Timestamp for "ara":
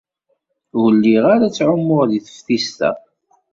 1.35-1.47